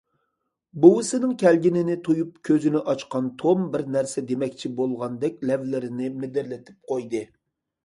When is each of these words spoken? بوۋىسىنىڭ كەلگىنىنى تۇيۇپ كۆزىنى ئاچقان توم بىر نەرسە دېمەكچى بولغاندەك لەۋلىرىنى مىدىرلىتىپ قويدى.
بوۋىسىنىڭ 0.85 1.35
كەلگىنىنى 1.43 1.97
تۇيۇپ 2.07 2.31
كۆزىنى 2.49 2.81
ئاچقان 2.93 3.29
توم 3.43 3.69
بىر 3.77 3.85
نەرسە 3.97 4.25
دېمەكچى 4.33 4.73
بولغاندەك 4.81 5.39
لەۋلىرىنى 5.53 6.11
مىدىرلىتىپ 6.19 6.91
قويدى. 6.93 7.25